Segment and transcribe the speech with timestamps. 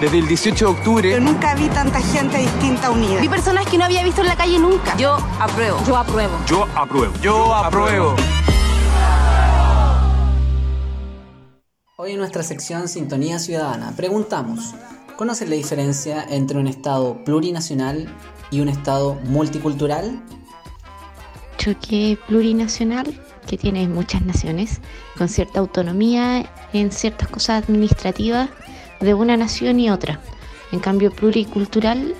[0.00, 1.10] Desde el 18 de octubre.
[1.10, 3.18] Yo nunca vi tanta gente distinta unida.
[3.18, 4.94] Vi personas que no había visto en la calle nunca.
[4.98, 5.82] Yo apruebo.
[5.86, 6.34] Yo apruebo.
[6.46, 7.14] Yo apruebo.
[7.22, 8.14] Yo apruebo.
[11.96, 14.74] Hoy en nuestra sección Sintonía Ciudadana preguntamos,
[15.16, 18.06] ¿conocen la diferencia entre un Estado plurinacional
[18.50, 20.22] y un Estado multicultural?
[21.56, 24.82] Choque plurinacional que tiene muchas naciones,
[25.16, 28.50] con cierta autonomía en ciertas cosas administrativas
[29.00, 30.20] de una nación y otra.
[30.72, 32.14] En cambio, pluricultural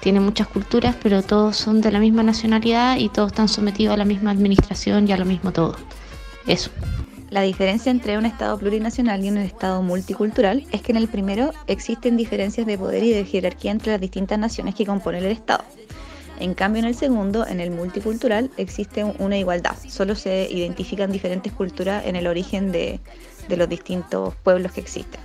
[0.00, 3.98] tiene muchas culturas, pero todos son de la misma nacionalidad y todos están sometidos a
[3.98, 5.76] la misma administración y a lo mismo todo.
[6.46, 6.70] Eso.
[7.30, 11.52] La diferencia entre un Estado plurinacional y un Estado multicultural es que en el primero
[11.68, 15.62] existen diferencias de poder y de jerarquía entre las distintas naciones que componen el Estado.
[16.40, 19.76] En cambio, en el segundo, en el multicultural, existe una igualdad.
[19.86, 22.98] Solo se identifican diferentes culturas en el origen de,
[23.48, 25.20] los distintos pueblos que existen.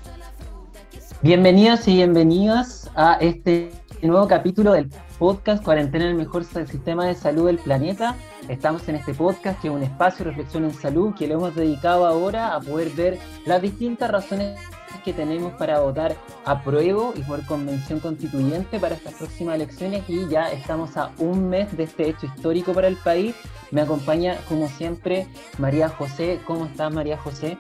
[1.25, 3.71] Bienvenidos y bienvenidas a este
[4.03, 8.15] nuevo capítulo del podcast Cuarentena el mejor sistema de salud del planeta.
[8.48, 11.55] Estamos en este podcast que es un espacio de reflexión en salud que le hemos
[11.55, 13.17] dedicado ahora a poder ver
[13.48, 14.59] las distintas razones
[15.04, 20.29] que tenemos para votar a prueba y por convención constituyente para estas próximas elecciones y
[20.29, 23.34] ya estamos a un mes de este hecho histórico para el país.
[23.71, 25.26] Me acompaña como siempre
[25.57, 26.39] María José.
[26.45, 27.57] ¿Cómo estás María José?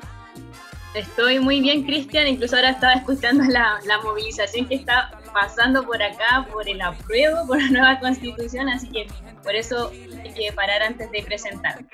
[0.95, 2.25] Estoy muy bien, Cristian.
[2.27, 7.45] Incluso ahora estaba escuchando la, la, movilización que está pasando por acá, por el apruebo,
[7.47, 9.05] por la nueva constitución, así que
[9.43, 9.91] por eso
[10.23, 11.85] hay que parar antes de presentar.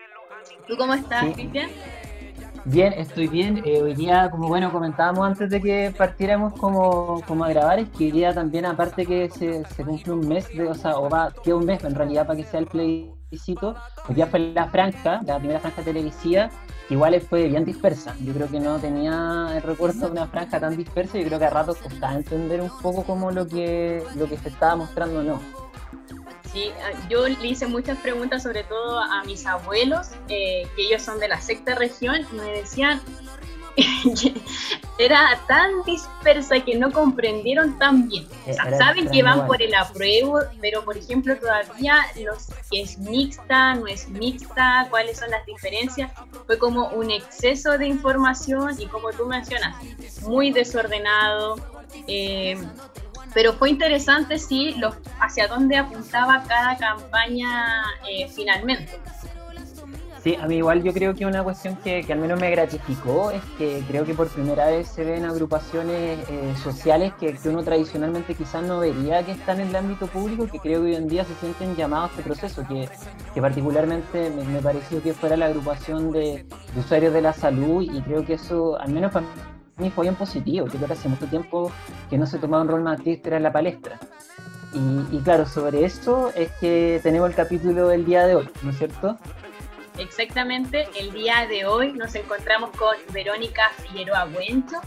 [0.68, 1.72] ¿Tú cómo estás, Cristian?
[2.66, 3.64] Bien, estoy bien.
[3.66, 7.90] Eh, hoy día, como bueno, comentábamos antes de que partiéramos como, como a grabar, es
[7.90, 11.10] que hoy día también, aparte que se, se cumple un mes, de, o sea, o
[11.10, 13.76] va, queda un mes en realidad para que sea el plebiscito,
[14.08, 16.52] hoy día fue la franja, la primera franja televisiva,
[16.92, 18.16] igual fue bien dispersa.
[18.20, 21.46] Yo creo que no tenía el recuerdo de una franja tan dispersa, yo creo que
[21.46, 25.42] a ratos costaba entender un poco como lo que, lo que se estaba mostrando no.
[26.52, 26.72] Sí,
[27.10, 31.30] yo le hice muchas preguntas, sobre todo a mis abuelos, eh, que ellos son de
[31.30, 33.00] la sexta región, y me decían
[34.98, 38.28] era tan dispersa que no comprendieron tan bien.
[38.48, 42.98] O sea, saben que van por el apruebo, pero por ejemplo todavía los que es
[42.98, 46.12] mixta, no es mixta, cuáles son las diferencias,
[46.46, 49.76] fue como un exceso de información y como tú mencionas,
[50.22, 51.56] muy desordenado.
[52.08, 52.58] Eh,
[53.34, 59.00] pero fue interesante sí los, hacia dónde apuntaba cada campaña eh, finalmente.
[60.24, 63.32] Sí, a mí igual yo creo que una cuestión que, que, al menos me gratificó
[63.32, 67.64] es que creo que por primera vez se ven agrupaciones eh, sociales que, que, uno
[67.64, 71.08] tradicionalmente quizás no vería que están en el ámbito público, que creo que hoy en
[71.08, 72.88] día se sienten llamados a este proceso, que,
[73.34, 76.46] que particularmente me, me, pareció que fuera la agrupación de,
[76.78, 79.26] usuarios de la salud y creo que eso, al menos para
[79.78, 80.68] mí fue bien positivo.
[80.68, 81.72] Yo creo que hace mucho tiempo
[82.12, 83.98] que no se tomaba un rol más activista en la palestra.
[84.74, 88.70] Y, y, claro, sobre eso es que tenemos el capítulo del día de hoy, ¿no
[88.70, 89.18] es cierto?
[90.02, 94.78] Exactamente, el día de hoy nos encontramos con Verónica Figueroa Buencho.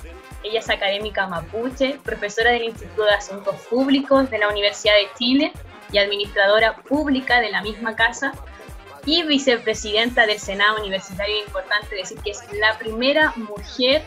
[0.42, 5.52] Ella es académica mapuche, profesora del Instituto de Asuntos Públicos de la Universidad de Chile
[5.92, 8.32] y administradora pública de la misma casa
[9.06, 11.44] y vicepresidenta del Senado Universitario.
[11.46, 14.02] Importante decir que es la primera mujer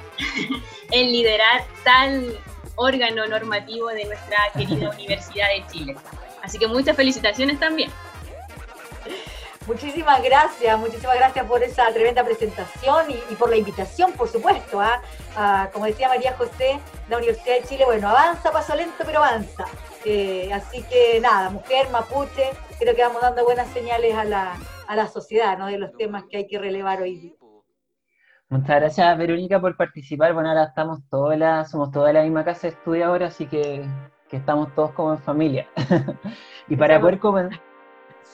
[0.91, 2.37] en liderar tal
[2.75, 5.95] órgano normativo de nuestra querida Universidad de Chile.
[6.43, 7.89] Así que muchas felicitaciones también.
[9.67, 14.79] Muchísimas gracias, muchísimas gracias por esa tremenda presentación y, y por la invitación, por supuesto.
[15.35, 16.79] Ah, como decía María José,
[17.09, 19.65] la Universidad de Chile, bueno, avanza, paso lento, pero avanza.
[20.05, 24.55] Eh, así que nada, mujer, mapuche, creo que vamos dando buenas señales a la,
[24.87, 25.67] a la sociedad, ¿no?
[25.67, 27.33] De los temas que hay que relevar hoy día.
[28.47, 30.33] Muchas gracias, Verónica, por participar.
[30.33, 33.85] Bueno, ahora estamos todas la, somos toda la misma casa de estudio ahora, así que,
[34.29, 35.67] que estamos todos como en familia.
[36.69, 37.67] y para poder comenzar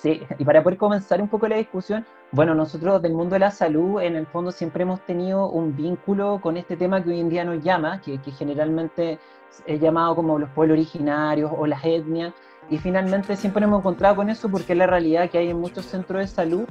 [0.02, 3.52] Sí, y para poder comenzar un poco la discusión, bueno, nosotros del mundo de la
[3.52, 7.30] salud, en el fondo siempre hemos tenido un vínculo con este tema que hoy en
[7.30, 9.20] día nos llama, que, que generalmente
[9.66, 12.34] es llamado como los pueblos originarios o las etnias,
[12.70, 15.86] y finalmente siempre hemos encontrado con eso porque es la realidad que hay en muchos
[15.86, 16.64] centros de salud,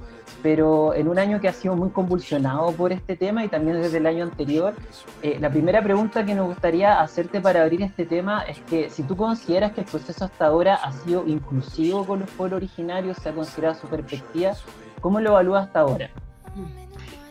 [0.43, 3.99] pero en un año que ha sido muy convulsionado por este tema y también desde
[3.99, 4.75] el año anterior,
[5.23, 9.03] eh, la primera pregunta que nos gustaría hacerte para abrir este tema es que si
[9.03, 13.29] tú consideras que el proceso hasta ahora ha sido inclusivo con los pueblos originarios, se
[13.29, 14.55] ha considerado su perspectiva,
[15.01, 16.11] ¿cómo lo evalúas hasta ahora?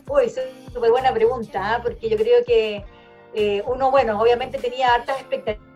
[0.08, 0.38] Uy, es
[0.76, 1.80] una buena pregunta, ¿eh?
[1.82, 2.84] porque yo creo que
[3.34, 5.71] eh, uno, bueno, obviamente tenía hartas expectativas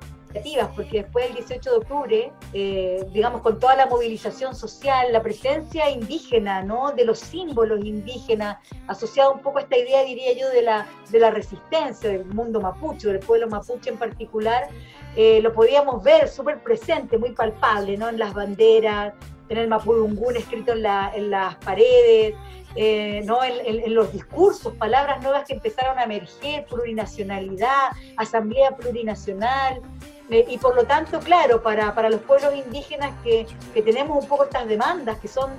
[0.75, 5.91] porque después del 18 de octubre, eh, digamos, con toda la movilización social, la presencia
[5.91, 6.93] indígena, ¿no?
[6.93, 11.19] De los símbolos indígenas, asociado un poco a esta idea, diría yo, de la, de
[11.19, 14.69] la resistencia del mundo mapuche, del pueblo mapuche en particular,
[15.17, 18.09] eh, lo podíamos ver súper presente, muy palpable, ¿no?
[18.09, 19.15] En las banderas,
[19.49, 22.35] en el mapudungún escrito en, la, en las paredes,
[22.75, 23.43] eh, ¿no?
[23.43, 29.81] En, los discursos, palabras nuevas que empezaron a emerger, plurinacionalidad, asamblea plurinacional,
[30.31, 34.29] eh, y por lo tanto, claro, para, para los pueblos indígenas que, que, tenemos un
[34.29, 35.51] poco estas demandas, que son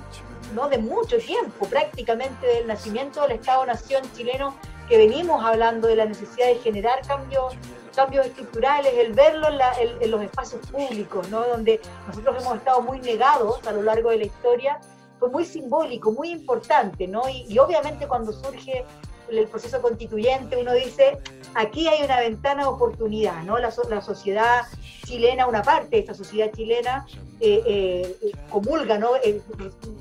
[0.54, 4.54] no de mucho tiempo, prácticamente del nacimiento del Estado-Nación chileno,
[4.88, 7.54] que venimos hablando de la necesidad de generar cambios
[7.94, 9.58] cambios estructurales, el verlo en,
[10.00, 11.44] en, los espacios públicos, ¿no?
[11.44, 14.78] donde nosotros hemos estado muy negados a lo largo de la historia,
[15.18, 17.22] fue muy simbólico, muy importante, ¿no?
[17.28, 18.84] Y, obviamente cuando surge
[19.30, 21.18] el proceso constituyente, uno dice,
[21.54, 23.58] aquí hay una ventana de oportunidad, ¿no?
[23.58, 24.62] La, sociedad
[25.04, 27.06] chilena, una parte de esta sociedad chilena,
[27.40, 29.16] eh, eh, comulga, ¿no?
[29.16, 29.40] Eh,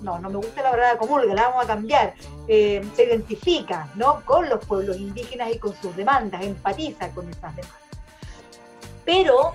[0.01, 2.13] no, no me gusta la verdad comulga, la vamos a cambiar,
[2.47, 4.23] se identifica, ¿no?
[4.25, 7.87] Con los pueblos indígenas y con sus demandas, empatiza con esas demandas
[9.07, 9.53] pero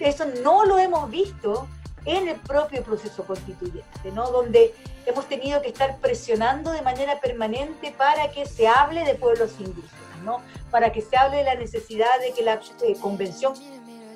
[0.00, 1.68] eso no lo hemos visto
[2.06, 4.30] en el propio proceso constituyente, ¿no?
[4.30, 4.74] donde
[5.06, 10.22] hemos tenido que estar presionando de manera permanente para que se hable de pueblos indígenas,
[10.24, 10.40] ¿no?
[10.70, 13.54] para que se hable de la necesidad de que la eh, convención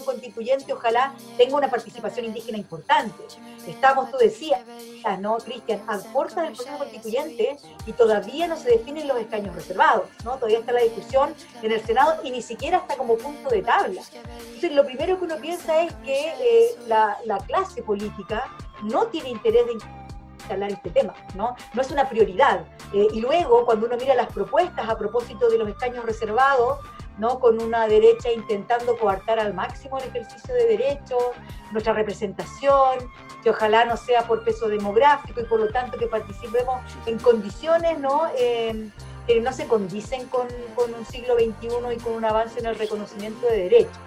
[0.05, 3.23] constituyente ojalá tenga una participación indígena importante.
[3.67, 4.61] Estamos, tú decías,
[5.21, 5.83] ¿no, Cristian?
[5.89, 10.35] A puertas del proceso constituyente y todavía no se definen los escaños reservados, ¿no?
[10.35, 14.03] Todavía está la discusión en el Senado y ni siquiera está como punto de tabla.
[14.47, 17.17] Entonces, lo primero que uno piensa es que eh, la,
[17.47, 18.45] clase política
[18.83, 19.73] no tiene interés de
[20.45, 21.57] instalar este tema, ¿no?
[21.73, 22.65] No es una prioridad.
[22.93, 26.79] Eh, y luego, cuando uno mira las propuestas a propósito de los escaños reservados,
[27.19, 27.39] ¿no?
[27.39, 31.23] con una derecha intentando coartar al máximo el ejercicio de derechos,
[31.71, 32.99] nuestra representación,
[33.43, 38.01] que ojalá no sea por peso demográfico y por lo tanto que participemos en condiciones
[38.01, 38.23] ¿no?
[38.35, 43.47] que no se condicen con, un siglo XXI y con un avance en el reconocimiento
[43.47, 43.99] de derechos.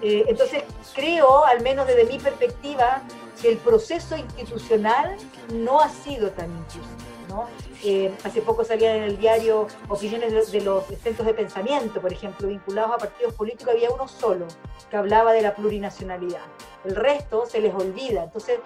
[0.00, 0.62] Eh, entonces
[0.94, 3.02] creo, al menos desde mi perspectiva,
[3.44, 5.18] que el proceso institucional
[5.52, 7.46] no ha sido tan inclusivo.
[7.84, 12.48] Eh, hace poco salían en el diario opiniones de, los centros de pensamiento, por ejemplo,
[12.48, 14.46] vinculados a partidos políticos, había uno solo
[14.88, 16.40] que hablaba de la plurinacionalidad.
[16.86, 18.24] El resto se les olvida.
[18.24, 18.60] Entonces,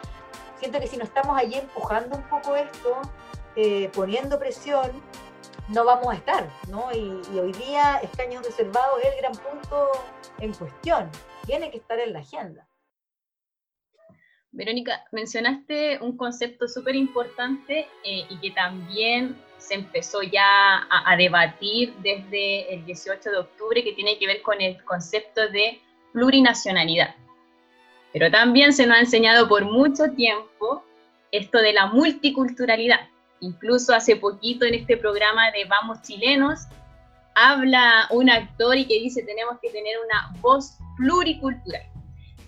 [0.61, 3.01] siento que si no estamos allí empujando un poco esto,
[3.57, 4.93] eh, poniendo presión,
[5.71, 6.93] no vamos a estar, ¿no?
[6.93, 9.91] Y, y, hoy día escaños reservados es el gran punto
[10.39, 11.11] en cuestión.
[11.47, 12.68] Tiene que estar en la agenda.
[14.53, 21.95] Verónica, mencionaste un concepto súper importante eh, y que también se empezó ya a, debatir
[22.03, 25.81] desde el 18 de octubre, que tiene que ver con el concepto de
[26.13, 27.15] plurinacionalidad.
[28.13, 30.83] Pero también se nos ha enseñado por mucho tiempo
[31.31, 33.09] esto de la multiculturalidad.
[33.41, 36.61] Incluso hace poquito en este programa de Vamos Chilenos,
[37.35, 41.83] habla un actor y que dice tenemos que tener una voz pluricultural.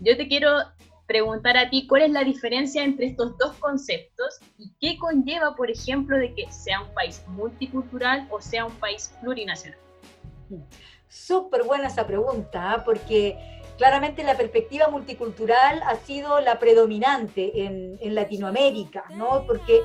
[0.01, 0.63] Yo te quiero
[1.11, 5.69] preguntar a ti cuál es la diferencia entre estos dos conceptos y qué conlleva, por
[5.69, 9.77] ejemplo, de que sea un país multicultural o sea un país plurinacional.
[11.09, 12.85] Súper buena esa pregunta, ¿ah?
[12.85, 13.37] porque
[13.77, 19.45] claramente la perspectiva multicultural ha sido la predominante en, Latinoamérica, ¿no?
[19.49, 19.81] Porque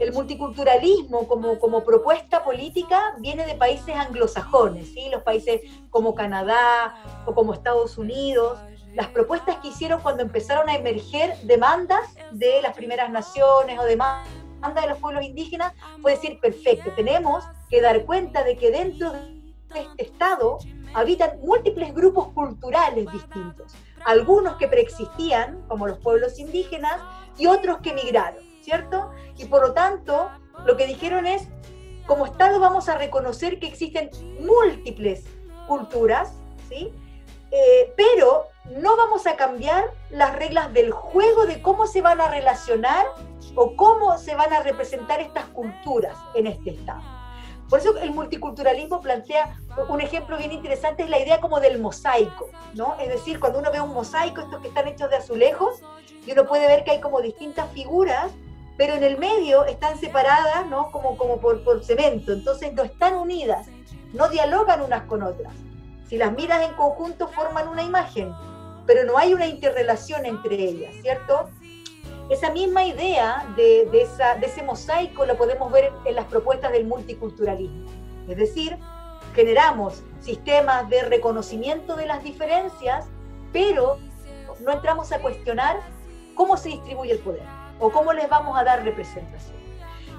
[0.00, 5.08] el multiculturalismo como, como propuesta política viene de países anglosajones, ¿sí?
[5.12, 5.60] Los países
[5.90, 8.58] como Canadá o como Estados Unidos,
[8.94, 14.26] las propuestas que hicieron cuando empezaron a emerger demandas de las primeras naciones o demandas
[14.74, 19.34] de los pueblos indígenas, fue decir, perfecto, tenemos que dar cuenta de que dentro de
[19.74, 20.58] este Estado
[20.94, 23.74] habitan múltiples grupos culturales distintos,
[24.06, 27.00] algunos que preexistían, como los pueblos indígenas,
[27.36, 29.10] y otros que migraron, ¿cierto?
[29.36, 30.30] Y por lo tanto,
[30.64, 31.48] lo que dijeron es,
[32.06, 35.24] como Estado vamos a reconocer que existen múltiples
[35.66, 36.32] culturas,
[36.68, 36.92] ¿sí?
[37.56, 42.26] Eh, pero no vamos a cambiar las reglas del juego de cómo se van a
[42.26, 43.06] relacionar
[43.54, 47.00] o cómo se van a representar estas culturas en este Estado.
[47.70, 49.56] Por eso el multiculturalismo plantea
[49.88, 52.96] un ejemplo bien interesante, es la idea como del mosaico, ¿no?
[52.98, 55.80] Es decir, cuando uno ve un mosaico, estos que están hechos de azulejos,
[56.26, 58.32] y uno puede ver que hay como distintas figuras,
[58.76, 60.90] pero en el medio están separadas, ¿no?
[60.90, 63.68] Como, como por, por cemento, entonces no están unidas,
[64.12, 65.54] no dialogan unas con otras.
[66.14, 68.32] Si las miras en conjunto forman una imagen,
[68.86, 71.50] pero no hay una interrelación entre ellas, ¿cierto?
[72.30, 76.86] Esa misma idea de, esa, de ese mosaico lo podemos ver en las propuestas del
[76.86, 77.90] multiculturalismo.
[78.28, 78.78] Es decir,
[79.34, 83.06] generamos sistemas de reconocimiento de las diferencias,
[83.52, 83.98] pero
[84.60, 85.80] no entramos a cuestionar
[86.36, 87.42] cómo se distribuye el poder
[87.80, 89.56] o cómo les vamos a dar representación.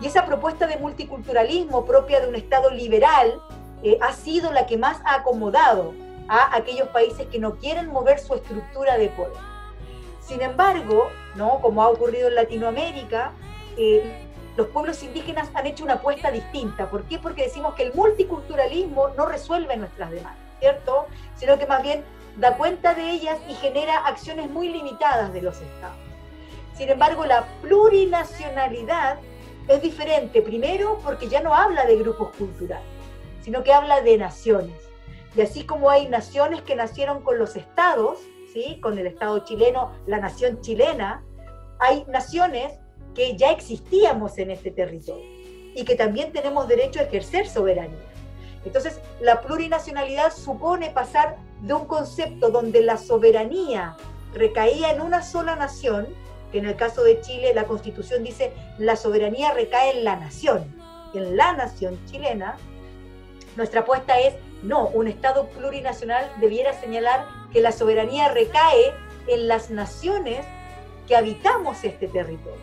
[0.01, 3.39] Y esa propuesta de multiculturalismo propia de un Estado liberal
[4.01, 5.93] ha sido la que más ha acomodado
[6.27, 9.37] a aquellos países que no quieren mover su estructura de poder.
[10.21, 11.59] Sin embargo, ¿no?
[11.61, 13.31] como ha ocurrido en Latinoamérica,
[13.77, 14.25] eh,
[14.57, 16.89] los pueblos indígenas han hecho una apuesta distinta.
[16.89, 17.19] ¿Por qué?
[17.19, 21.05] Porque decimos que el multiculturalismo no resuelve nuestras demandas, ¿cierto?
[21.35, 22.03] Sino que más bien
[22.37, 25.97] da cuenta de ellas y genera acciones muy limitadas de los estados.
[26.75, 29.17] Sin embargo, la plurinacionalidad
[29.67, 32.85] es diferente, primero porque ya no habla de grupos culturales,
[33.45, 34.75] sino que habla de naciones.
[35.35, 38.17] Y así como hay naciones que nacieron con los estados,
[38.51, 38.79] ¿sí?
[38.81, 41.23] con el Estado chileno, la nación chilena,
[41.77, 42.73] hay naciones
[43.13, 45.23] que ya existíamos en este territorio
[45.75, 47.99] y que también tenemos derecho a ejercer soberanía.
[48.65, 53.95] Entonces, la plurinacionalidad supone pasar de un concepto donde la soberanía
[54.33, 56.07] recaía en una sola nación,
[56.51, 60.75] que en el caso de Chile la constitución dice la soberanía recae en la nación,
[61.13, 62.57] en la nación chilena,
[63.55, 68.93] nuestra apuesta es, no, un Estado plurinacional debiera señalar que la soberanía recae
[69.27, 70.45] en las naciones
[71.07, 72.59] que habitamos este territorio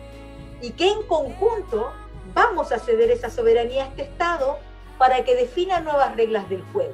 [0.61, 1.91] y que en conjunto
[2.33, 4.57] vamos a ceder esa soberanía a este Estado
[4.97, 6.93] para que defina nuevas reglas del juego,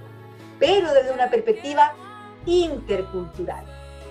[0.60, 1.94] pero desde una perspectiva
[2.46, 3.66] intercultural,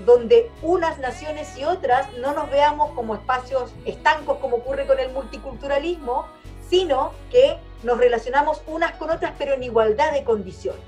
[0.04, 5.10] donde unas naciones y otras no nos veamos como espacios estancos como ocurre con el
[5.12, 6.26] multiculturalismo,
[6.68, 10.82] sino que nos relacionamos unas con otras pero en igualdad de condiciones.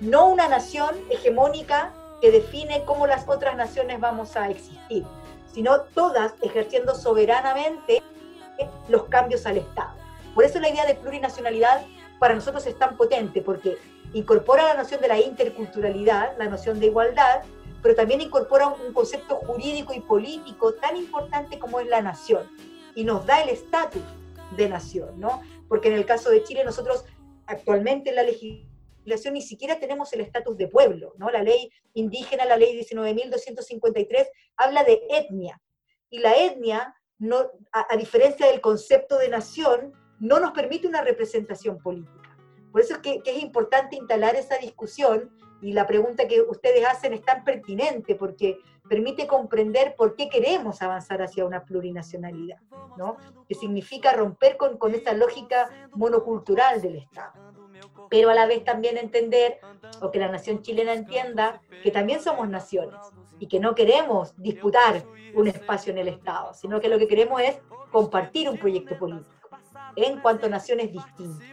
[0.00, 5.04] No una nación hegemónica que define cómo las otras naciones vamos a existir,
[5.52, 8.02] sino todas ejerciendo soberanamente
[8.88, 9.94] los cambios al Estado.
[10.34, 11.84] Por eso la idea de plurinacionalidad
[12.18, 13.78] para nosotros es tan potente, porque
[14.12, 17.42] incorpora la noción de la interculturalidad, la noción de igualdad,
[17.82, 22.48] pero también incorpora un concepto jurídico y político tan importante como es la nación,
[22.94, 24.02] y nos da el estatus
[24.56, 25.42] de nación, ¿no?
[25.68, 27.04] Porque en el caso de Chile nosotros
[27.46, 31.30] actualmente en la legislación ni siquiera tenemos el estatus de pueblo, ¿no?
[31.30, 35.60] La ley indígena, la ley 19.253, habla de etnia,
[36.10, 41.82] y la etnia, no, a diferencia del concepto de nación, no nos permite una representación
[41.82, 42.36] política.
[42.70, 45.30] Por eso es que, es importante instalar esa discusión
[45.60, 48.58] y la pregunta que ustedes hacen es tan pertinente porque
[48.92, 52.58] permite comprender por qué queremos avanzar hacia una plurinacionalidad,
[52.98, 53.16] ¿no?
[53.48, 57.32] que significa romper con, con esa lógica monocultural del Estado.
[58.10, 59.60] Pero a la vez también entender,
[60.02, 63.00] o que la nación chilena entienda, que también somos naciones
[63.38, 65.02] y que no queremos disputar
[65.34, 69.48] un espacio en el Estado, sino que lo que queremos es compartir un proyecto político
[69.96, 71.48] en cuanto a naciones distintas.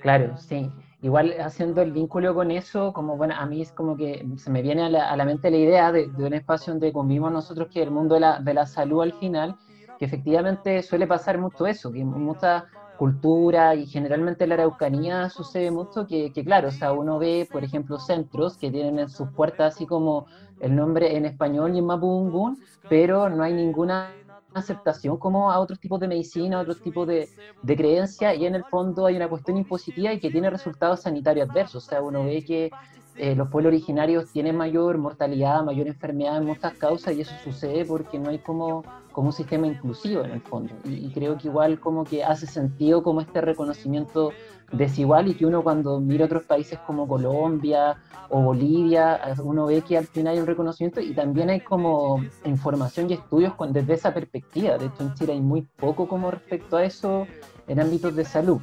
[0.00, 0.70] Claro, sí.
[1.00, 4.62] Igual haciendo el vínculo con eso, como bueno, a mí es como que se me
[4.62, 8.14] viene a la, mente la idea de, un espacio donde convivimos nosotros, que el mundo
[8.14, 9.56] de la, de la salud al final,
[9.96, 12.66] que efectivamente suele pasar mucho eso, que mucha
[12.98, 17.48] cultura y generalmente en la Araucanía sucede mucho que, que, claro, o sea, uno ve,
[17.50, 20.26] por ejemplo, centros que tienen en sus puertas así como
[20.58, 24.16] el nombre en español y en mapudungún, pero no hay ninguna
[24.54, 27.28] aceptación como a otros tipos de medicina, a otros tipos de,
[27.62, 31.48] de creencia, y en el fondo hay una cuestión impositiva y que tiene resultados sanitarios
[31.48, 31.84] adversos.
[31.84, 32.70] O sea, uno ve que
[33.18, 37.84] eh, los pueblos originarios tienen mayor mortalidad, mayor enfermedad en muchas causas, y eso sucede
[37.84, 40.72] porque no hay como, como un sistema inclusivo en el fondo.
[40.84, 44.30] Y, creo que igual como que hace sentido como este reconocimiento
[44.70, 47.96] desigual y que uno cuando mira otros países como Colombia
[48.28, 53.10] o Bolivia, uno ve que al final hay un reconocimiento y también hay como información
[53.10, 54.78] y estudios desde esa perspectiva.
[54.78, 57.26] De hecho, en Chile hay muy poco como respecto a eso
[57.66, 58.60] en ámbitos de salud.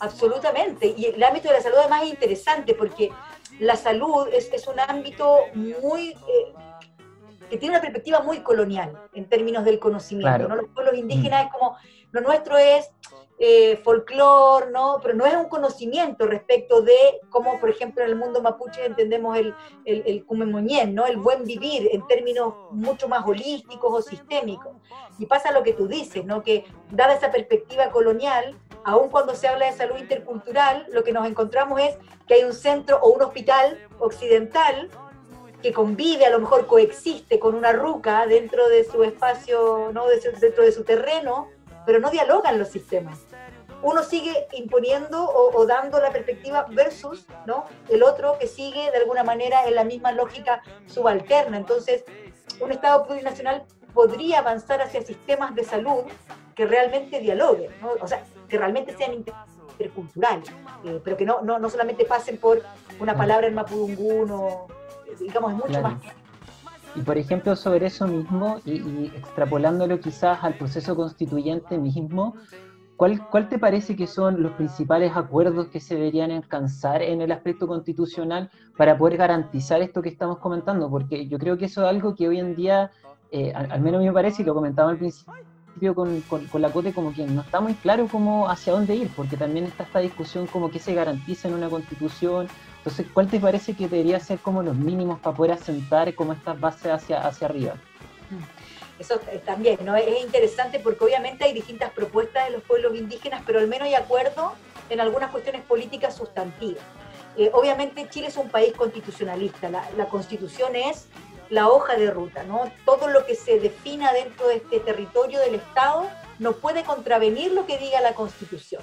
[0.00, 0.94] Absolutamente.
[0.96, 3.10] Y el ámbito de la salud además es interesante porque
[3.58, 6.10] la salud es, es un ámbito muy...
[6.10, 6.54] Eh,
[7.48, 10.46] que tiene una perspectiva muy colonial en términos del conocimiento.
[10.46, 10.54] ¿no?
[10.54, 11.46] Los pueblos indígenas mm.
[11.46, 11.76] es como,
[12.12, 12.88] lo nuestro es
[13.42, 14.98] eh, folclore, ¿no?
[15.02, 16.94] Pero no es un conocimiento respecto de
[17.30, 19.54] cómo, por ejemplo, en el mundo mapuche entendemos el,
[19.86, 21.06] el, el ¿no?
[21.06, 24.76] El buen vivir en términos mucho más holísticos o sistémicos.
[25.18, 26.42] Y pasa lo que tú dices, ¿no?
[26.42, 31.26] Que dada esa perspectiva colonial, aun cuando se habla de salud intercultural, lo que nos
[31.26, 31.96] encontramos es
[32.26, 34.88] que hay un centro o un hospital occidental
[35.62, 40.06] que convive, a lo mejor coexiste con una ruca dentro de su espacio, ¿no?
[40.06, 41.48] dentro de su terreno,
[41.84, 43.18] pero no dialogan los sistemas
[43.82, 47.64] uno sigue imponiendo o, dando la perspectiva versus ¿no?
[47.88, 51.56] el otro que sigue de alguna manera en la misma lógica subalterna.
[51.56, 52.04] Entonces,
[52.60, 56.04] un Estado plurinacional podría avanzar hacia sistemas de salud
[56.60, 57.92] que realmente dialoguen, ¿no?
[58.02, 60.50] o sea, que realmente sean interculturales,
[60.84, 62.60] eh, pero que no, no, no, solamente pasen por
[63.00, 64.66] una palabra en mapudungún o,
[65.18, 65.94] digamos, es mucho más
[66.94, 72.34] Y por ejemplo, sobre eso mismo, y, y extrapolándolo quizás al proceso constituyente mismo,
[72.98, 77.32] ¿cuál, ¿cuál te parece que son los principales acuerdos que se deberían alcanzar en el
[77.32, 80.90] aspecto constitucional para poder garantizar esto que estamos comentando?
[80.90, 82.90] Porque yo creo que eso es algo que hoy en día,
[83.30, 85.32] eh, al, al, menos a mí me parece, y lo comentaba al principio
[85.94, 89.66] con, la COTE, como que no está muy claro cómo hacia dónde ir, porque también
[89.66, 92.48] está esta discusión como que se garantiza en una constitución,
[92.80, 96.58] entonces, ¿cuál te parece que debería ser como los mínimos para poder asentar como estas
[96.58, 97.74] bases hacia, hacia arriba?
[98.98, 99.94] Eso también, ¿no?
[99.96, 103.94] Es interesante porque obviamente hay distintas propuestas de los pueblos indígenas, pero al menos hay
[103.94, 104.52] acuerdo
[104.88, 106.82] en algunas cuestiones políticas sustantivas.
[107.36, 111.06] Eh, obviamente Chile es un país constitucionalista, la, constitución es
[111.50, 112.72] la hoja de ruta, ¿no?
[112.84, 117.66] Todo lo que se defina dentro de este territorio del Estado no puede contravenir lo
[117.66, 118.82] que diga la constitución.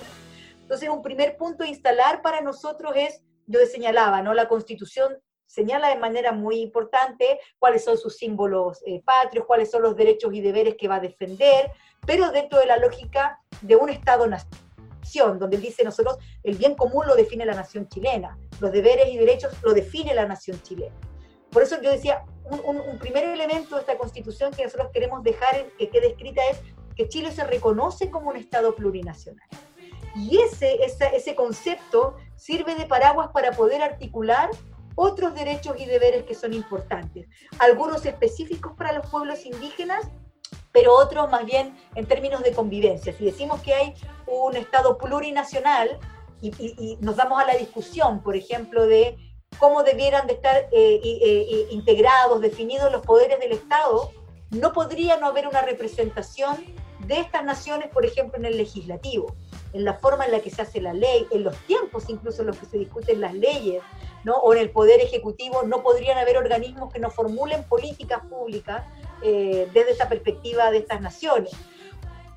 [0.61, 4.33] Entonces, un primer punto a instalar para nosotros es yo señalaba, ¿no?
[4.33, 9.81] La Constitución señala de manera muy importante cuáles son sus símbolos eh, patrios, cuáles son
[9.81, 11.71] los derechos y deberes que va a defender,
[12.05, 17.07] pero dentro de la lógica de un Estado-nación, donde él dice nosotros, el bien común
[17.07, 20.95] lo define la nación chilena, los deberes y derechos lo define la nación chilena.
[21.49, 25.89] Por eso yo decía, un, primer elemento de esta Constitución que nosotros queremos dejar que
[25.89, 26.59] quede escrita es
[26.95, 29.47] que Chile se reconoce como un Estado plurinacional.
[30.15, 34.49] Y ese, ese, concepto sirve de paraguas para poder articular
[34.95, 37.27] otros derechos y deberes que son importantes.
[37.59, 40.09] Algunos específicos para los pueblos indígenas,
[40.71, 43.13] pero otros más bien en términos de convivencia.
[43.13, 43.93] Si decimos que hay
[44.25, 45.99] un Estado plurinacional
[46.41, 49.17] y nos damos a la discusión, por ejemplo, de
[49.59, 54.11] cómo debieran de estar eh, eh, integrados, definidos los poderes del Estado,
[54.49, 56.57] no podría no haber una representación
[57.05, 59.35] de estas naciones, por ejemplo, en el legislativo
[59.73, 62.47] en la forma en la que se hace la ley, en los tiempos incluso en
[62.47, 63.81] los que se discuten las leyes,
[64.23, 64.35] ¿no?
[64.37, 68.83] o en el Poder Ejecutivo, no podrían haber organismos que nos formulen políticas públicas
[69.21, 71.51] eh, desde esa perspectiva de estas naciones.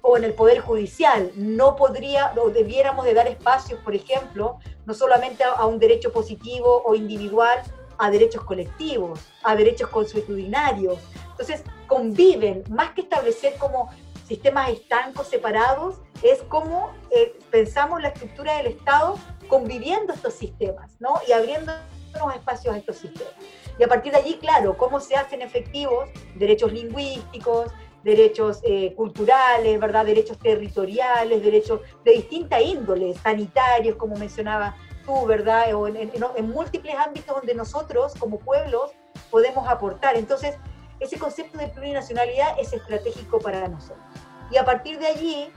[0.02, 4.94] O en el Poder Judicial, no podría, o debiéramos de dar espacios, por ejemplo, no
[4.94, 7.62] solamente a, a un derecho positivo o individual,
[7.98, 10.98] a derechos colectivos, a derechos consuetudinarios.
[11.30, 13.90] Entonces, conviven, más que establecer como
[14.26, 21.14] sistemas estancos, separados, es cómo eh, pensamos la estructura del Estado conviviendo estos sistemas, ¿no?
[21.26, 21.72] Y abriendo
[22.14, 23.34] los espacios a estos sistemas.
[23.78, 27.72] Y a partir de allí, claro, cómo se hacen efectivos derechos lingüísticos,
[28.04, 30.06] derechos eh, culturales, ¿verdad?
[30.06, 35.74] Derechos territoriales, derechos de distinta índole, sanitarios, como mencionaba tú, ¿verdad?
[35.74, 38.92] O en, en, en múltiples ámbitos donde nosotros, como pueblos,
[39.30, 40.16] podemos aportar.
[40.16, 40.56] Entonces,
[40.98, 44.04] ese concepto de plurinacionalidad es estratégico para nosotros.
[44.50, 45.48] Y a partir de allí,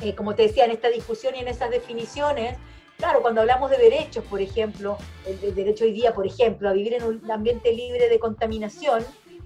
[0.00, 2.58] eh, como te decía, en esta discusión y en esas definiciones,
[2.98, 6.72] claro, cuando hablamos de derechos, por ejemplo, el, el, derecho hoy día, por ejemplo, a
[6.72, 9.04] vivir en un ambiente libre de contaminación,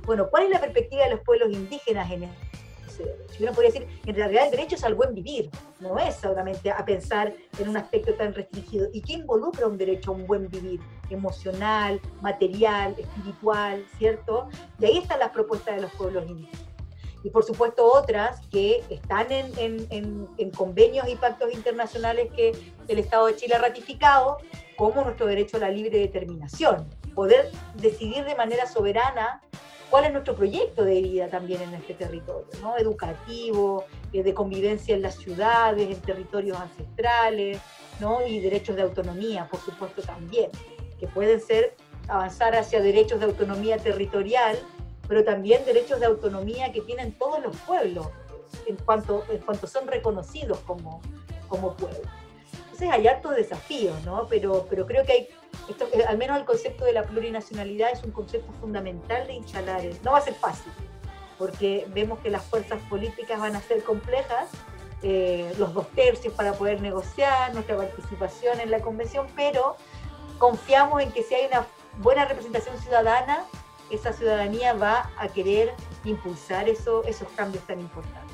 [0.09, 3.35] bueno, ¿cuál es la perspectiva de los pueblos indígenas en ese derecho?
[3.41, 6.83] Uno podría decir, en realidad el derecho es al buen vivir, no es solamente a
[6.83, 8.89] pensar en un aspecto tan restringido.
[8.95, 10.81] ¿Y qué involucra un derecho a un buen vivir?
[11.11, 14.49] Emocional, material, espiritual, ¿cierto?
[14.79, 16.65] Y ahí están las propuestas de los pueblos indígenas
[17.25, 22.53] y por supuesto otras que están en, en, en, en, convenios y pactos internacionales que
[22.87, 24.39] el Estado de Chile ha ratificado,
[24.77, 29.43] como nuestro derecho a la libre determinación, poder decidir de manera soberana
[29.91, 32.77] cuál es nuestro proyecto de vida también en este territorio, ¿no?
[32.77, 37.59] educativo, eh, de convivencia en las ciudades, en territorios ancestrales,
[38.01, 38.27] ¿no?
[38.27, 40.51] y derechos de autonomía, por supuesto también,
[40.99, 41.75] que pueden ser
[42.09, 44.59] avanzar hacia derechos de autonomía territorial,
[45.07, 48.09] pero también derechos de autonomía que tienen todos los pueblos
[48.67, 51.01] en cuanto, en cuanto son reconocidos como,
[51.49, 52.09] como pueblos.
[52.81, 54.29] Entonces hay hartos desafíos, ¿no?
[54.29, 55.29] Pero, pero creo que hay,
[55.69, 59.83] esto, eh, al menos el concepto de la plurinacionalidad es un concepto fundamental de instalar.
[60.05, 60.71] No va a ser fácil,
[61.39, 64.49] porque vemos que las fuerzas políticas van a ser complejas,
[65.03, 69.77] eh, los dos tercios para poder negociar, nuestra participación en la convención, pero
[70.39, 71.67] confiamos en que si hay una
[72.01, 73.45] buena representación ciudadana,
[73.91, 78.28] esa ciudadanía va a querer impulsar eso, esos cambios tan importantes.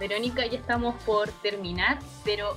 [0.00, 2.56] Verónica, ya estamos por terminar, pero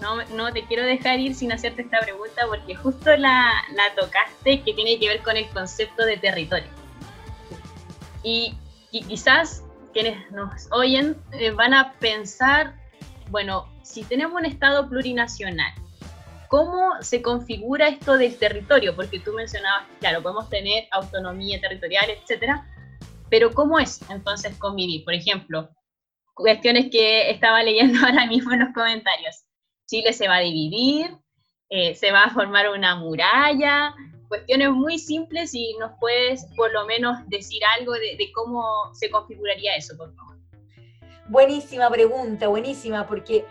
[0.00, 4.62] no, no, te quiero dejar ir sin hacerte esta pregunta porque justo la, la tocaste
[4.62, 6.68] que tiene que ver con el concepto de territorio.
[8.22, 8.54] Y,
[8.92, 12.76] y quizás quienes nos oyen eh, van a pensar,
[13.30, 15.72] bueno, si tenemos un Estado plurinacional,
[16.48, 18.94] ¿Cómo se configura esto del territorio?
[18.94, 22.64] Porque tú mencionabas, claro, podemos tener autonomía territorial, etcétera,
[23.28, 25.04] pero ¿cómo es entonces convivir?
[25.04, 25.68] Por ejemplo,
[26.36, 29.44] cuestiones que estaba leyendo ahora mismo en los comentarios.
[29.86, 31.16] Chile se va a dividir,
[31.70, 33.94] eh, se va a formar una muralla,
[34.28, 39.10] cuestiones muy simples y nos puedes por lo menos decir algo de, de cómo se
[39.10, 40.36] configuraría eso, por favor.
[41.28, 43.44] Buenísima pregunta, buenísima, porque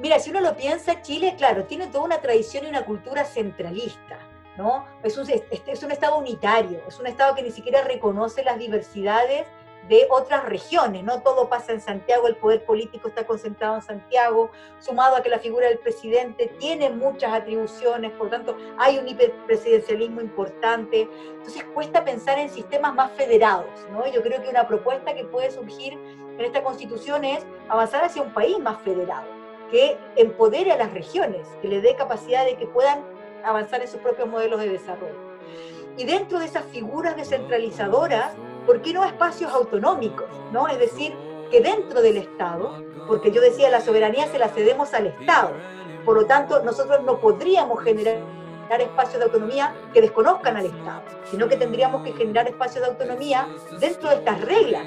[0.00, 4.18] mira, si uno lo piensa, Chile, claro, tiene toda una tradición y una cultura centralista,
[4.56, 4.86] ¿no?
[5.02, 9.46] Es un, es un Estado unitario, es un Estado que ni siquiera reconoce las diversidades
[9.88, 14.50] de otras regiones, no todo pasa en Santiago, el poder político está concentrado en Santiago,
[14.78, 20.20] sumado a que la figura del presidente tiene muchas atribuciones, por tanto hay un hiperpresidencialismo
[20.20, 24.06] importante, entonces cuesta pensar en sistemas más federados, ¿no?
[24.06, 28.34] Yo creo que una propuesta que puede surgir en esta constitución es avanzar hacia un
[28.34, 29.26] país más federado,
[29.70, 33.04] que empodere a las regiones, que le dé capacidad de que puedan
[33.42, 35.28] avanzar en sus propios modelos de desarrollo.
[35.96, 38.32] Y dentro de esas figuras descentralizadoras,
[38.68, 40.26] ¿por qué no espacios autonómicos?
[40.52, 40.68] ¿no?
[40.68, 41.16] Es decir,
[41.50, 45.52] que dentro del Estado, porque yo decía, la soberanía se la cedemos al Estado,
[46.04, 48.20] por lo tanto, nosotros no podríamos generar
[48.78, 51.00] espacios de autonomía que desconozcan al Estado,
[51.30, 53.48] sino que tendríamos que generar espacios de autonomía
[53.80, 54.84] dentro de estas reglas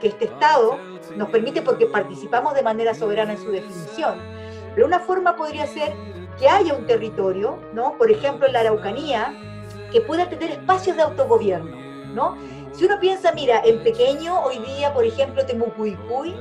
[0.00, 0.78] que este Estado
[1.16, 4.20] nos permite porque participamos de manera soberana en su definición.
[4.76, 5.92] Pero una forma podría ser
[6.38, 7.98] que haya un territorio, ¿no?
[7.98, 9.34] por ejemplo en la Araucanía,
[9.90, 11.82] que pueda tener espacios de autogobierno.
[12.14, 12.36] ¿no?
[12.74, 16.34] Si uno piensa, mira, en pequeño, hoy día, por ejemplo, Temucuicuy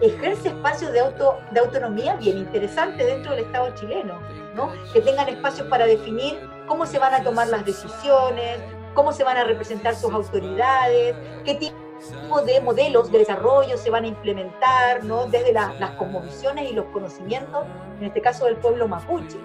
[0.00, 4.18] ejerce espacios de, auto, de autonomía bien interesantes dentro del Estado chileno,
[4.54, 4.72] ¿no?
[4.94, 8.60] que tengan espacios para definir cómo se van a tomar las decisiones,
[8.94, 14.04] cómo se van a representar sus autoridades, qué tipo de modelos de desarrollo se van
[14.04, 15.26] a implementar, ¿no?
[15.26, 17.66] desde las conmociones y los conocimientos,
[18.00, 19.36] en este caso del pueblo mapuche.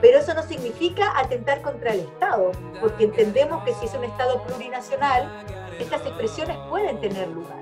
[0.00, 4.42] Pero eso no significa atentar contra el Estado, porque entendemos que si es un Estado
[4.42, 5.44] plurinacional,
[5.78, 7.58] estas expresiones pueden tener lugar.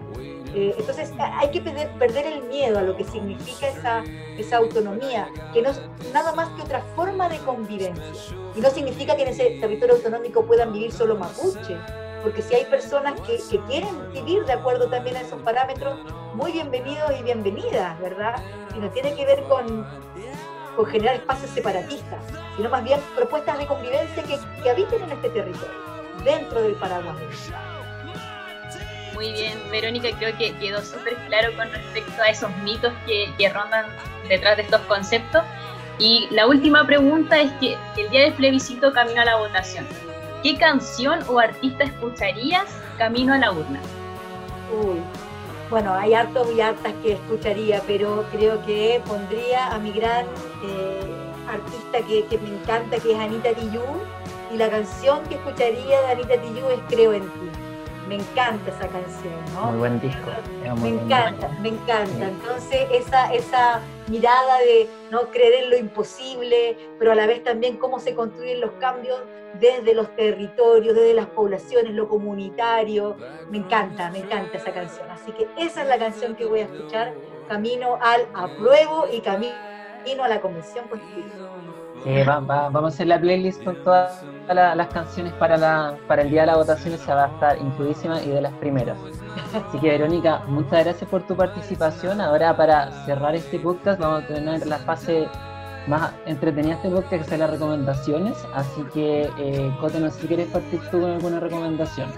[0.55, 4.05] Eh, entonces hay que perder, el miedo a lo que significa esa,
[4.39, 5.81] esa autonomía, que no es
[6.13, 8.37] nada más que otra forma de convivencia.
[8.55, 11.77] Y no significa que en ese territorio autonómico puedan vivir solo mapuche,
[12.23, 15.99] porque si hay personas que, que, quieren vivir de acuerdo también a esos parámetros,
[16.35, 18.37] muy bienvenidos y bienvenidas, ¿verdad?
[18.77, 19.85] Y no tiene que ver con,
[20.77, 22.23] con generar espacios separatistas,
[22.57, 25.75] sino más bien propuestas de convivencia que, que habiten en este territorio,
[26.25, 27.17] dentro del paraguas.
[29.15, 33.49] Muy bien, Verónica, creo que quedó súper claro con respecto a esos mitos que, que,
[33.49, 33.87] rondan
[34.29, 35.43] detrás de estos conceptos.
[36.01, 39.87] Y la última pregunta es que el día del plebiscito camino a la votación,
[40.43, 42.67] ¿qué canción o artista escucharías
[42.99, 43.81] camino a la urna?
[44.83, 45.01] Uy,
[45.71, 50.27] bueno, hay hartos y hartas que escucharía, pero creo que pondría a mi gran
[50.65, 54.01] eh, artista que, que, me encanta, que es Anita Tijoux,
[54.53, 57.51] y la canción que escucharía de Anita Tijoux es Creo en ti.
[58.09, 59.71] Me encanta esa canción, ¿no?
[59.71, 60.31] Muy buen disco.
[60.83, 62.29] me encanta, me encanta.
[62.29, 67.79] Entonces, esa, esa mirada de no creer en lo imposible, pero a la vez también
[67.79, 69.21] cómo se construyen los cambios
[69.59, 73.17] desde los territorios, desde las poblaciones, lo comunitario.
[73.51, 75.11] Me encanta, me encanta esa canción.
[75.11, 77.15] Así que esa es la canción que voy a escuchar,
[77.49, 79.74] camino al apruebo y camino
[80.23, 81.51] a la Convención Constitucional.
[82.05, 86.43] Sí, vamos a hacer la playlist con todas las canciones para, la, para el día
[86.43, 88.99] de la votación, esa va a estar incluidísima y de las primeras.
[89.55, 92.21] Así que Verónica, muchas gracias por tu participación.
[92.21, 95.27] Ahora para cerrar este podcast vamos a tener la fase
[95.87, 98.37] más entretenida de este podcast, que son las recomendaciones.
[98.55, 102.11] Así que, eh, Cote, no sé si quieres partir tú con alguna recomendación.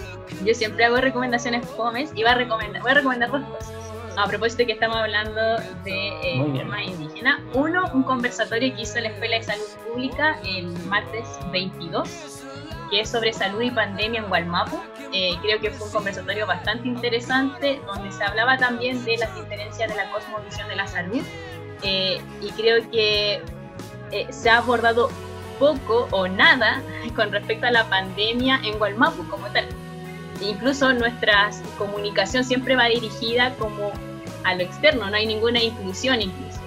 [0.45, 3.86] Yo siempre hago recomendaciones comes y voy a recomendar, voy a recomendar dos cosas
[4.17, 5.41] a propósito de que estamos hablando
[5.85, 7.41] de eh, temas indígenas.
[7.55, 12.43] Uno, un conversatorio que hizo la Escuela de Salud Pública el martes 22,
[12.91, 14.81] que es sobre salud y pandemia en Gualmapu.
[15.13, 19.89] Eh, creo que fue un conversatorio bastante interesante, donde se hablaba también de las diferencias
[19.89, 21.23] de la cosmovisión de la salud.
[21.83, 23.43] Eh, y creo que
[24.13, 25.11] eh, se ha abordado
[25.59, 26.83] poco o nada
[27.17, 29.67] con respecto a la pandemia en Gualmapu como tal
[30.41, 33.93] incluso nuestra comunicación siempre va dirigida como
[34.45, 36.61] a lo externo, no hay ninguna inclusión incluso.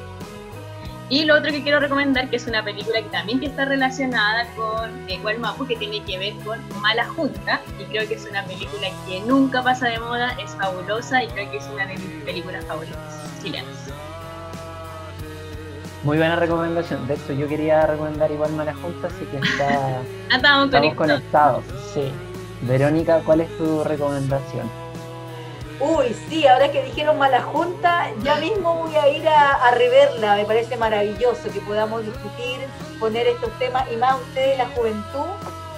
[1.12, 5.10] Y lo otro que quiero recomendar, que es una película que también está relacionada con
[5.10, 8.90] eh, Gualmapu, que tiene que ver con Mala Junta, y creo que es una película
[9.08, 12.64] que nunca pasa de moda, es fabulosa y creo que es una de mis películas
[12.66, 13.76] favoritas chilenas.
[16.04, 17.08] Muy buena recomendación.
[17.08, 19.68] De hecho, yo quería recomendar igual Mala Junta, así que está,
[20.30, 21.64] ah, estamos, estamos conectados.
[21.92, 22.12] Sí.
[22.62, 24.70] Verónica, ¿cuál es tu recomendación?
[25.80, 30.36] Uy, sí, ahora que dijeron mala junta, ya mismo voy a ir a, reverla.
[30.36, 32.60] Me parece maravilloso que podamos discutir,
[33.00, 35.30] poner estos temas y más ustedes, la juventud,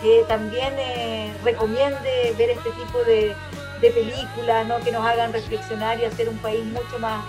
[0.01, 3.35] que también eh, recomiende ver este tipo de,
[3.79, 4.79] películas, ¿no?
[4.79, 7.23] que nos hagan reflexionar y hacer un país mucho más,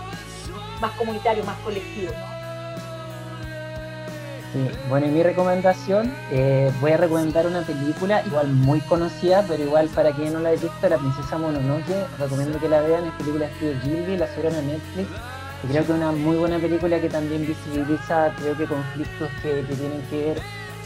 [0.81, 2.13] más comunitario, más colectivo.
[4.53, 9.63] Sí, bueno, y mi recomendación, eh, voy a recomendar una película igual muy conocida, pero
[9.63, 13.13] igual para quien no la haya visto, La Princesa Mononoke, recomiendo que la vean, es
[13.15, 15.09] película de Studio Gilby, la subieron a Netflix,
[15.65, 19.65] y creo que es una muy buena película que también visibiliza, creo que conflictos que,
[19.67, 20.43] que tienen que ver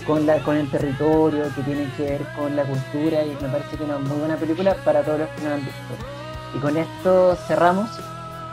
[0.06, 3.70] con, la, con el territorio, que tienen que ver con la cultura, y me parece
[3.70, 5.94] que es una muy buena película para todos los que no la han visto.
[6.54, 7.90] Y con esto cerramos.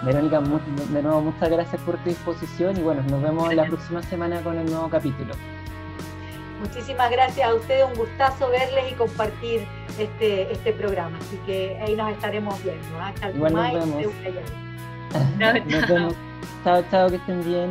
[0.03, 4.41] Verónica, de nuevo muchas gracias por tu disposición y bueno, nos vemos la próxima semana
[4.41, 5.33] con el nuevo capítulo.
[6.59, 9.67] Muchísimas gracias a ustedes, un gustazo verles y compartir
[9.99, 11.17] este, este programa.
[11.17, 12.85] Así que ahí nos estaremos viendo.
[12.99, 13.13] ¿ah?
[13.33, 14.13] Igual nos vemos.
[15.65, 16.15] Nos vemos.
[16.63, 17.69] Chao, chao, que estén bien.